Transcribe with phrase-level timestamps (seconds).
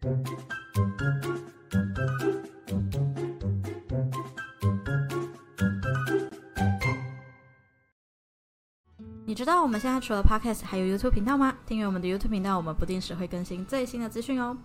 [0.00, 0.06] 你
[9.34, 11.54] 知道我们现在除了 Podcast 还有 YouTube 频道吗？
[11.66, 14.56] 订阅我们的 YouTube 频道，我们不定时会更新最新的资讯哦。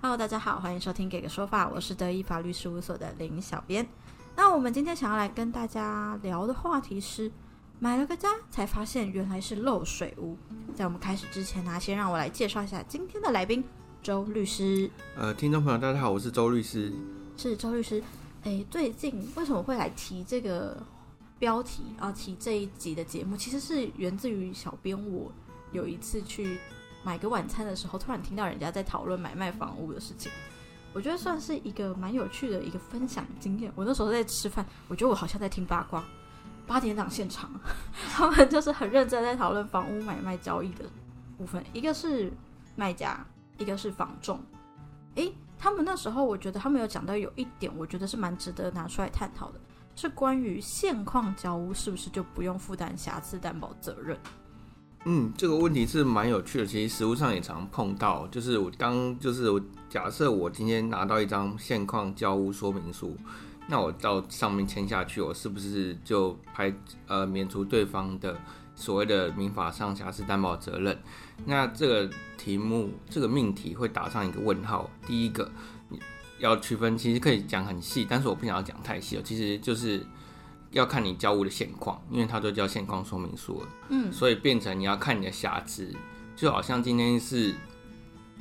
[0.00, 3.86] Hello，大家好，欢迎收听《给个说法》，我是德意法律事务所的林小编。
[4.34, 7.30] 那我们今天想要来跟大家聊的话题是，
[7.78, 10.38] 买了个家才发现原来是漏水屋。
[10.74, 13.62] 在我们开始之前呢，先让我来介绍一下今天的来宾
[14.02, 14.90] 周律师。
[15.16, 16.92] 呃，听众朋友，大家好，我是周律师。
[17.36, 18.02] 是周律师。
[18.44, 20.76] 诶，最近为什么会来提这个
[21.38, 22.10] 标题啊？
[22.12, 25.30] 提这一集的节目，其实是源自于小编我
[25.72, 26.58] 有一次去
[27.02, 30.30] 买个晚餐的时候，突然听到人家在讨论买卖房屋的事情。
[30.94, 33.70] 我觉得算是一个蛮有趣的一个分享经验。
[33.74, 36.02] 我那时候在吃饭，我觉得我好像在听八卦。
[36.66, 37.50] 八点档现场，
[38.12, 40.84] 他们就是很认真在讨论房屋买卖交易的
[41.36, 41.64] 部分。
[41.72, 42.30] 一个是
[42.76, 43.24] 卖家，
[43.58, 44.40] 一个是防重。
[45.16, 49.60] 诶，他们那时候我觉得他们有讲到有一点，我觉得是蛮值得拿出来探讨的，
[49.94, 54.16] 是关于现况交屋是不是就不用负担瑕疵担保责任？
[55.04, 58.26] 嗯，这个问题是蛮有趣的，其实实物上也常碰到。
[58.28, 63.16] 就是我当就是我假设我今天拿到一张现况交屋说明书，
[63.68, 66.74] 那我到上面签下去，我是不是就排
[67.06, 68.36] 呃免除对方的
[68.78, 70.96] 所谓的民法上瑕疵担保责任？
[71.44, 74.88] 那这个题目这个命题会打上一个问号。
[75.06, 75.50] 第一个
[76.38, 79.22] 要区分，其实可以讲很细，但是我不想要讲太细了。
[79.22, 80.06] 其实就是。
[80.70, 85.90] 要看你交物的现况，因为它都叫现况说明书了，嗯，所以变成你要看你的瑕疵，
[86.36, 87.54] 就好像今天是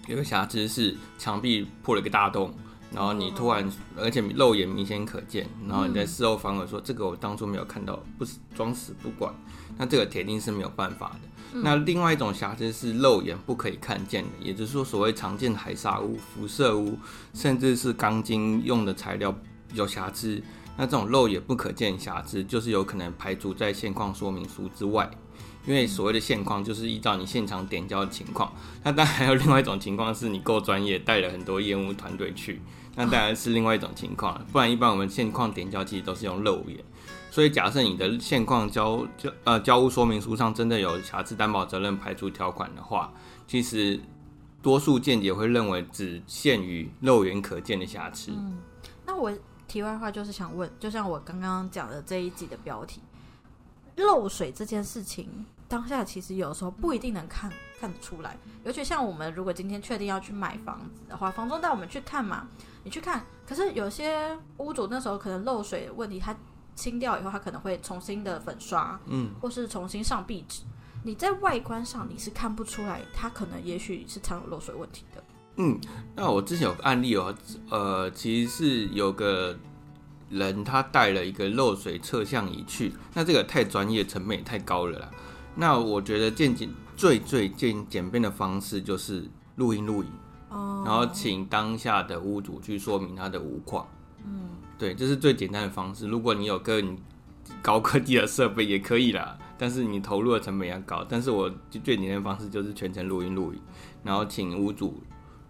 [0.08, 2.53] 有个瑕疵是墙壁破了个大洞，
[2.93, 9.33] 然后你突然而且肉眼明显可见，然后你在事后反悔说这个我当初没有看到，不是装死不管，
[9.77, 11.61] 那这个铁定是没有办法的。
[11.61, 16.97] 那另外一种瑕疵是肉眼不可以看见的，也就是说所谓常见的海砂屋、辐射屋，
[17.33, 19.33] 甚至是钢筋用的材料
[19.73, 20.41] 有瑕疵。
[20.78, 25.10] 那这种肉眼不可见瑕疵，就是有可能排除在现况说明书之外，
[25.65, 28.54] 因为所谓的现况就是依照你现场点交的情况。
[28.83, 32.61] 那当然还有另外一种情况，是你够专业，带了很多业务团队去，
[32.95, 34.39] 那当然是另外一种情况。
[34.52, 36.77] 不然一般我们现况点交其实都是用肉眼。
[37.32, 43.11] 所以假设你的现况交交呃交屋说明书上真的有瑕疵担保责任排除条款的话，
[43.48, 43.99] 其实
[44.61, 48.32] 多数见解会认为只限于肉眼可见的瑕疵。
[48.32, 48.58] 嗯，
[49.05, 49.32] 那我。
[49.67, 53.02] 题外话就是想问，就像我刚刚讲的这一集的标题，
[53.98, 58.38] 漏水这件事情，当下其实有时候不一定能看看得出来。
[58.64, 62.48] 尤其像我们如果今天确定要去买房子的话，房东带我们去看嘛，
[62.83, 63.26] 你去看。
[63.45, 66.36] 可是有些屋主那时候可能漏水的问题，他
[66.76, 70.64] 清掉以后，他可能会重新的粉刷，嗯，或是重新上壁纸。
[71.04, 75.23] 你在外观上你是看不出来，他可能也许是藏有漏水问题的。
[75.58, 75.80] 嗯，
[76.16, 77.34] 那我之前有个案例哦，
[77.70, 79.58] 呃，其实是有个
[80.30, 85.10] 人他带了一个漏水测向仪去，那这个太专业，成本也太高了啦。
[85.56, 90.10] 那我觉得见简最最简简便的方式就是录音录影，
[90.50, 93.88] 哦，然后请当下的屋主去说明他的无况，
[94.24, 96.08] 嗯，对，这是最简单的方式。
[96.08, 96.95] 如果你有更
[97.64, 101.04] 高科技的设备也可以啦，但是你投入的成本要高。
[101.10, 103.60] 但是我最简单的方式就是全程录音录影，
[104.04, 105.02] 然后请屋主。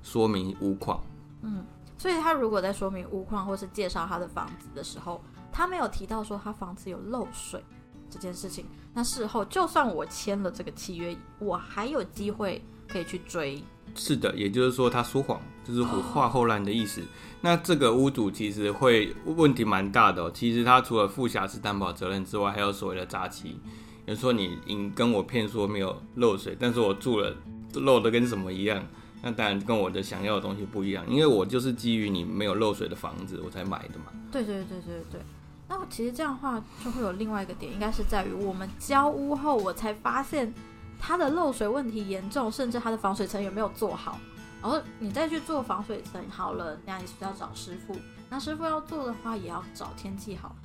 [0.04, 1.04] 说明屋况，
[1.42, 1.66] 嗯，
[1.98, 5.22] 所以他如果在说明屋况或是介绍他的房子的时候，
[5.52, 7.64] 他没有提到说他房子有漏水
[8.10, 13.62] 这件事情，那事后就算我签了这个契约，我还有机会可以去追。
[13.96, 17.02] 是的，也就是说他说谎，就是虎话后烂的意思。
[17.42, 20.32] 那这个屋主其实会问题蛮大的。
[20.32, 23.60] 其实他除了负瑕疵担保责任之外，还有所谓的诈欺。
[24.06, 27.36] 比如说你你跟我骗说没有漏水，但是我住了
[27.74, 28.86] 漏的跟什么一样。
[29.22, 34.06] 那当然跟我的想要的东西不一样，因为我就是基于你没有漏水的房子我才买的嘛。
[34.32, 35.22] 对对对对对。
[35.70, 40.54] 那其实这样的话就会有另外一个点，应该是在于我们交屋后，我才发现
[41.00, 44.18] 它的漏水问题严重，甚至它的防水层有没有做好。
[44.62, 47.96] 然后你再去做防水层好了，那你是要找师傅。
[48.30, 50.56] 那师傅要做的话，也要找天气好。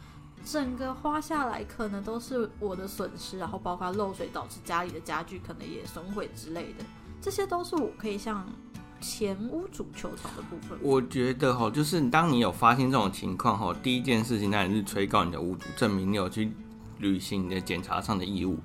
[0.45, 6.85] 整个花下来可能都是我的损失，然后包括漏水导致家里的家具可能也损毁之类的。
[7.23, 8.45] 这些都是我可以向
[9.01, 10.77] 前屋主求偿的部分。
[10.83, 16.53] 我觉得哈，就是当你有发现这种情况哈，第一件事情那你是催告你的屋主，证明你有去
[16.99, 18.59] 履行你的检查上的义务。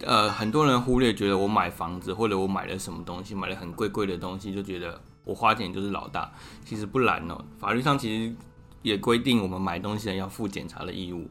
[0.00, 6.32] 呃，很多人忽略，觉得我买房子或者我买了什么东西，买了很贵贵的东西，就觉得我花钱就是老大。
[6.64, 8.34] 其实不然哦，法律上其实
[8.80, 11.28] 也规定，我们买东西人要负检查的义务。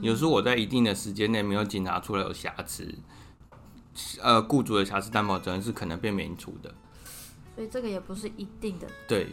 [0.00, 2.94] 有时候我在一定的时间内没有检查出来有瑕疵。
[4.22, 6.74] 呃，雇主的瑕疵担保责任是可能被免除的。
[7.54, 8.86] 所以这个也不是一定的。
[9.06, 9.28] 对，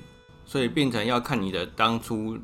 [0.45, 2.37] 所以变成要看你的当初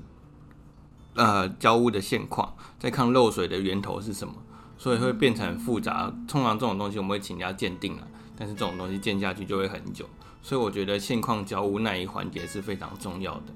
[1.15, 4.33] 呃交屋的现况，再看漏水的源头是什么，
[4.77, 6.13] 所以会变成很复杂。
[6.27, 10.07] 通常这种东西我们会请人家鉴定了，但是这种东西鉴下去就会很久，
[10.41, 13.53] 所以我觉得现况交屋那一环节是非常重要的。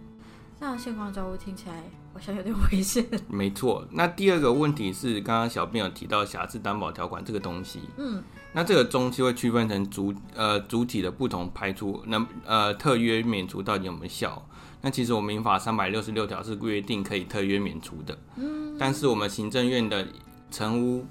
[0.59, 1.83] 这样现况交屋听起来
[2.13, 3.05] 好像有点危险。
[3.27, 8.23] 没错，那第二个问题是，刚刚小编有提到瑕疵担保条款这个东西，嗯，
[8.53, 14.43] 那这个中期会区分成主呃主体的不同排除，那呃特约免除到底有没有效？
[14.81, 20.07] 那其实我们民法三百六十六条是规定可以特约免除的，嗯，但是我们行政院的
[20.49, 21.05] 成屋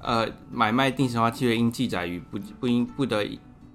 [0.00, 3.24] 呃买卖定型化契约应记载于不不应不得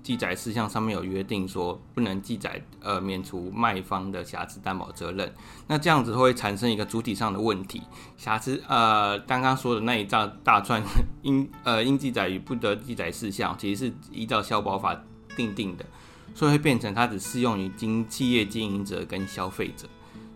[0.02, 5.34] 记载事项上面有约定说不能记载呃免除卖方的瑕疵担保责任，
[5.68, 7.82] 那这样子会产生一个主体上的问题，
[8.18, 10.82] 瑕疵呃刚刚说的那一大大串
[11.24, 15.00] 应呃应记载与不得记载事项，其实是依照消保法
[15.36, 15.86] 定定的。
[16.36, 19.88] 所以会变成它只适用于经企业经营者跟消费者，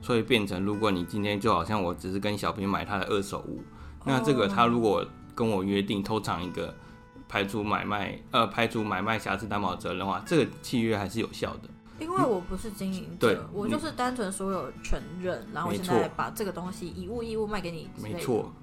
[0.01, 3.63] 所以变成如果你今天就好像我只是跟小平买他的二手物，
[4.03, 6.75] 那这个他如果跟我约定偷藏一个
[7.33, 11.61] 排除买卖呃排除买卖瑕疵担保责任的话，这个契约还是有效的。
[11.99, 17.89] 因为我不是经营对者，我就是单纯所有权人，然后我现在把这个东西以物易物卖给你。
[17.99, 18.19] 没。
[18.21, 18.53] 错，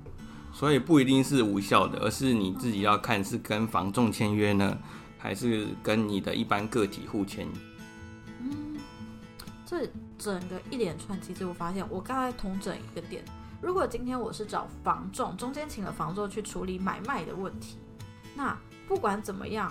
[0.53, 4.79] 所以不一定是无效的，而是你自己要看是跟房仲签约呢，
[5.19, 7.49] 还是跟你的一般个体户签。
[8.41, 8.79] 嗯
[9.67, 9.85] 这
[10.17, 13.25] 整个一连串，其实我发现，我刚才同整一个点，
[13.61, 17.79] 如果今天我是找房仲，中间请了房仲去处理买卖的问题，
[18.41, 18.59] 那
[18.89, 19.71] 不管怎么样，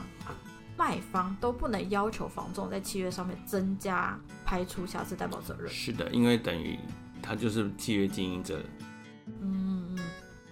[0.77, 5.67] 卖方都不能要求房仲在契约上面增加排除瑕疵担保责任。
[5.67, 6.77] 是的，因为等于
[7.19, 8.61] 他就是契约经营者。
[9.25, 9.99] 嗯嗯，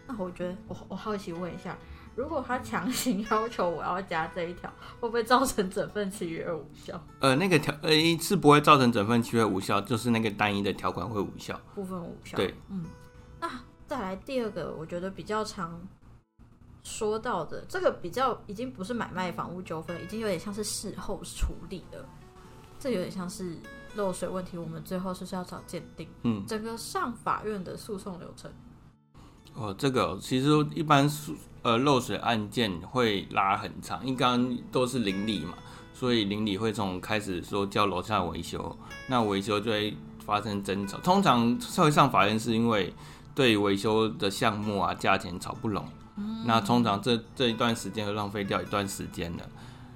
[0.08, 1.78] 那我觉得我我好奇问一下，
[2.16, 4.68] 如果他强行要求我要加这一条，
[5.00, 7.00] 会不会造成整份契约无效？
[7.20, 11.56] 呃，那个条呃是不会造成整份契约无效，就是那个单一的条款会无效。
[11.76, 12.36] 部分无效。
[12.36, 12.84] 对，嗯，
[13.40, 13.48] 那
[13.86, 15.80] 再来第二个，我觉得比较常
[16.88, 22.06] 说到的，这个比较已经不是买卖房屋纠纷，已经有点像是事后处理了。
[22.80, 23.58] 这有点像是
[23.96, 26.08] 漏水问题，我们最后是不是要找鉴定？
[26.24, 28.50] 嗯，整个上法院的诉讼流程，
[29.54, 35.56] 哦，这个其实一般诉呃漏水案件会拉很长，因为刚刚都是邻里嘛，
[35.94, 40.98] 所以邻里会从开始说叫楼下维修，那维修就会发生争吵。
[41.00, 42.94] 通常会上法院是因为
[43.36, 45.84] 对维修的项目啊价钱吵不拢，
[46.46, 49.48] 那通常这这一段时间会浪费掉一段时间的，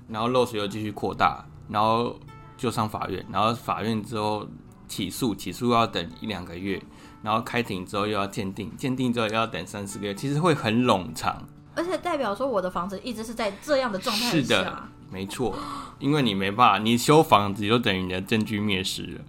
[0.07, 2.19] 然后漏水又继续扩大，然后
[2.55, 4.47] 就上法院，然后法院之后
[4.87, 6.81] 起诉，起诉要等一两个月，
[7.23, 11.43] 然后开庭之后又要鉴定，鉴定之后又要等三四个月，其实会很冗长。
[11.73, 14.89] 而且代表说我的房子一直是在这样的状态是的下。
[15.09, 15.57] 没错，
[15.99, 19.21] 因为你没办法，你修房子就等于你的证据灭失了。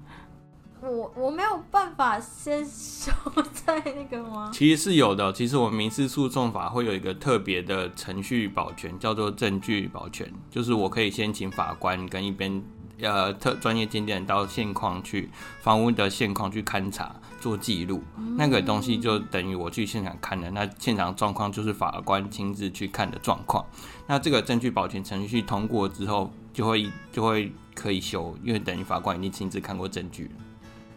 [0.83, 3.13] 我我没有办法先收
[3.53, 4.51] 在那个吗？
[4.55, 12.61] 其实是有的，其实我们民事诉讼法会有一个特别的程序保全，叫做证据保全，就是我可以先请法官跟一边
[13.01, 15.31] 呃特专业鉴定人到现况去
[15.61, 18.03] 房屋的现况去勘察做记录，
[18.37, 23.65] 那个东西就等于我去现场看的，那现场状况就是法官亲自去看的状况。
[24.09, 30.31] 那这个证据保全程序通过之后，就会就会可以修，因为等于法官已经亲自看过证据了。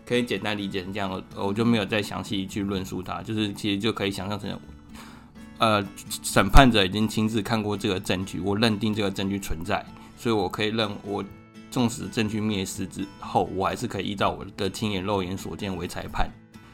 [0.06, 4.60] 可以简单理解成这样，我我就没有再详细去论述它，就是其实就可以想象成，
[5.58, 5.84] 呃，
[6.22, 9.84] 审判者已经亲自看过这个证据，我认定这个证据存在，
[10.18, 11.24] 所以我可以认我
[11.72, 16.30] 纵使证据灭失之后，我还是可以依照我的亲眼肉眼所见为裁判。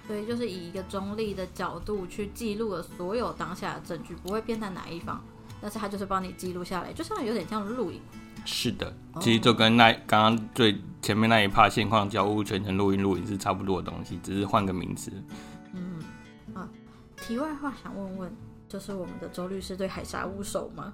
[0.07, 5.23] 所以就是以一个中立的角度去记录了所有当下的证据，不会偏袒哪一方，
[5.61, 8.01] 但是他就是帮你记录下来，就像有点像录影。
[8.43, 15.11] 是的，其实就跟那刚刚最前面那一趴现况交屋全程录音录影是差不多的东西，只是换个名词。
[17.17, 18.35] 题外话想问问，
[18.67, 20.91] 就是我们的周律师对海沙屋熟吗？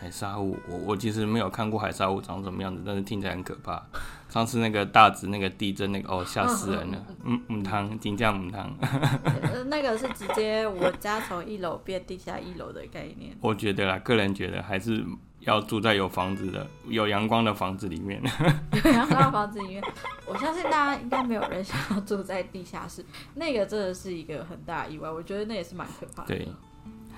[0.00, 3.82] 海沙屋，我我其实没有看过海沙屋长什么样子，但是听起来很可怕。
[4.30, 7.06] 上次那个大直那个地震那个，哦，吓死人了。
[7.24, 8.74] 嗯，母汤，金酱母汤。
[8.80, 13.36] 呃那个是直接我家从一楼变地下一楼的概念。
[13.42, 15.04] 我觉得啦，个人觉得还是
[15.40, 18.22] 要住在有房子的、有阳光的房子里面。
[18.84, 19.84] 有阳光的房子里面，
[20.26, 23.04] 我相信大家应该没有人想要住在地下室，
[23.34, 25.10] 那个真的是一个很大的意外。
[25.10, 26.28] 我觉得那也是蛮可怕的。
[26.28, 26.48] 对，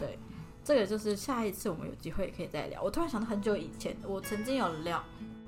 [0.01, 0.19] 对，
[0.65, 2.83] 这个就是下一次我们有机会也可以再聊。
[2.83, 5.03] 我突然想到很久以前，我曾经有聊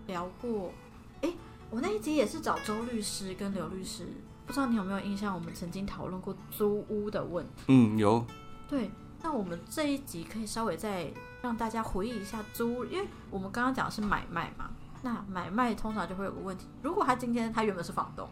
[0.06, 0.72] 聊过，
[1.20, 1.34] 诶，
[1.70, 4.08] 我那一集也是找周律师跟刘律师，
[4.46, 5.34] 不知道你有没有印象？
[5.34, 7.64] 我们曾经讨论过租屋的问题。
[7.68, 8.24] 嗯，有，
[8.68, 8.90] 对，
[9.22, 14.70] 那我们这一集可以稍微再让大家回忆一下租，因为我们刚刚讲的是买卖嘛，
[15.02, 18.28] 那买卖通常就会有个问题，如果他今天他原本是房东，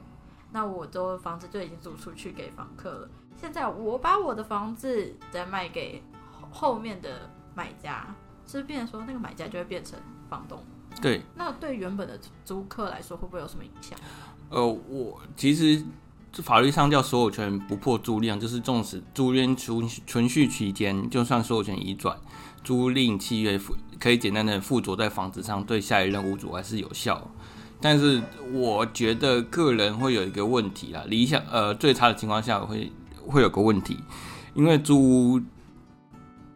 [0.50, 3.08] 那我的房子就已经租出去给房客了。
[3.40, 6.02] 现在我把我的房子再卖给
[6.52, 8.14] 后面的买家，
[8.46, 9.98] 是变成说那个买家就会变成
[10.30, 10.62] 房东。
[11.00, 13.98] 对，那对原本的租客来说，会不会有什么影响？
[14.50, 15.82] 呃，我其实
[16.42, 22.16] 法律上叫所有权不破租赁，就是纵使租约存存续期间，就算所有权移转，
[22.62, 27.26] 租赁契约附可以简单的附着在房子上，对下一任屋主还是有效。
[27.80, 32.92] 但是我觉得个人会有一个问题啦，理想呃最差的情况下会
[33.26, 33.98] 会有个问题，
[34.54, 35.40] 因为租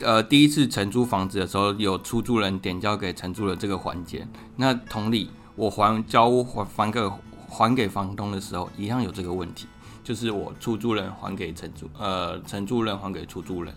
[0.01, 4.27] 呃第一次承租房子的时候，有出租人点交给承租人这个环节，
[4.57, 7.01] 那同理，我还交屋还还给
[7.49, 9.67] 还给房东的时候，一样有这个问题，
[10.05, 13.75] 就是我出租人还给承租呃承租人还给出租人，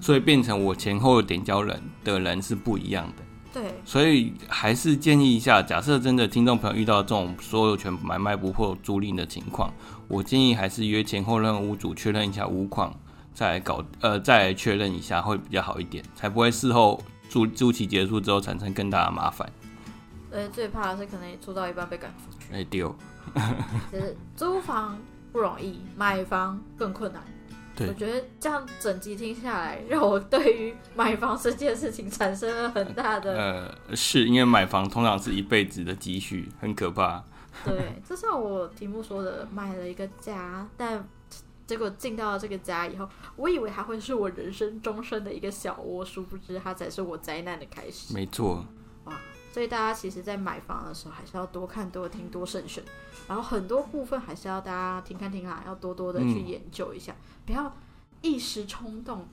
[0.00, 3.22] 所以变成我前后点交人的人是不一样的。
[3.54, 9.70] 对，所以还是建议一下，假设真的听众朋友遇到这种所有权买卖不破租赁的情况，
[10.08, 12.94] 我建议还是约前后任屋主确认一下屋况，
[13.34, 19.50] 再来搞呃再来确认一下会比较好一点，才不会事后租租期结束之后产生更大的麻烦。
[20.30, 22.54] 呃，最怕的是可能租到一半被赶出去。
[22.54, 22.94] 哎丢，
[23.92, 24.98] 就是租房
[25.30, 27.22] 不容易，买房更困难。
[27.74, 33.32] 对我觉得这样整集听下来，让我对于买房这件事情产生了很大的
[33.88, 37.24] 呃，是因为买房通常是一辈子的积蓄，很可怕。
[37.64, 41.02] 对，就像我题目说的，买了一个家，但
[41.66, 48.12] 结果进到了这个家以后，我以为它会是我人生终身的一个小窝，殊不知它才是我灾难的开始。
[48.12, 48.64] 没错，
[49.52, 52.82] 所以大家其实，在买房的时候，还是要多看、多听、多慎选，
[53.28, 57.14] 然后很多部分还是要大家听看听啊，要多多的去嗯研究一下，
[57.44, 57.74] 不要
[58.22, 59.28] 一时冲动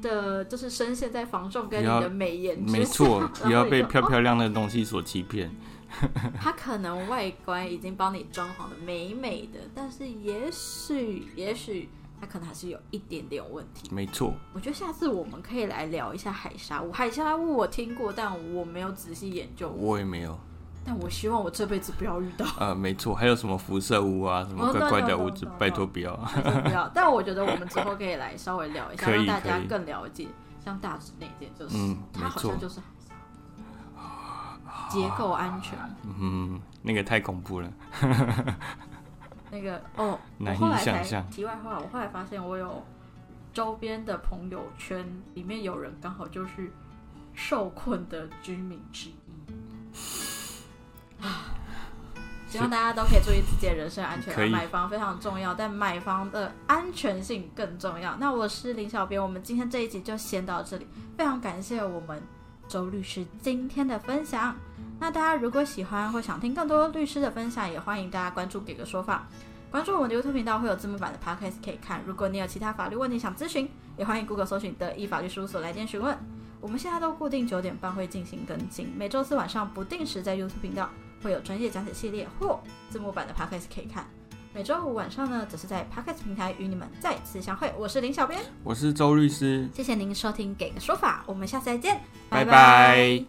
[0.00, 5.54] 的，就是深陷在房仲跟你的美颜之下没错，不 要被你就哦漂亮亮的东西所欺骗。
[6.40, 11.88] 它可能外观已经帮你装潢的美美的，但是也许，也许
[12.20, 13.88] 它可能还是有一点点问题。
[13.92, 16.92] 没错，我觉得下次我们可以来聊一下海沙屋。
[16.92, 19.78] 海沙屋我听过，但我没有仔细研究过。
[19.88, 20.38] 我也没有。
[20.86, 26.14] 但我希望我这辈子不要遇到， 呃，没错，还有什么辐射屋啊，什么哦怪怪的屋子拜托不要。
[26.64, 26.88] 不要。
[26.94, 30.28] 但我觉得我们之后可以来稍微聊一下，让大家更了解。
[30.62, 32.80] 像大直那件，就是、嗯它好没错像就是
[34.94, 35.78] 结构安全。
[36.20, 37.72] 嗯，那个太恐怖了。
[39.50, 42.82] 那个哦，我难以后来才想象题外话，我后来发现我有
[43.52, 46.72] 周边的朋友圈里面有人刚好就是
[47.34, 49.14] 受困的居民之一。
[51.22, 51.52] 啊
[52.46, 54.48] 希望大家都可以注意自己的人身安全啊。
[54.48, 58.14] 买房非常重要，但买房的安全性更重要。
[58.20, 60.86] 那我是林小编，我们今天这一集就先到这里，
[61.16, 62.22] 非常感谢我们
[62.68, 64.54] 周律师今天的分享。
[65.00, 69.26] 那大家如果喜欢或想听更多律师的分享，也欢迎大家关注“给个说法”，
[69.70, 72.00] 关注我们的 YouTube 频道会有字幕版的 Podcast 可以看。
[72.06, 76.16] 如果你有其他法律问题想咨询，也欢迎 Google 搜寻德意法律事务所来电询问。
[76.60, 80.88] 我们现在都固定九点半会进行更新，每周四晚上不定时在 YouTube 频道
[81.22, 84.08] 会有专业讲解系列或字幕版的 Podcast 可以看。
[84.54, 87.72] 每周五晚上呢，则是在 Podcast 平台与你们再次相会。
[87.76, 93.24] 我是林小编，我是周律师，谢谢您收听《给个说法》，我们下次再见，拜拜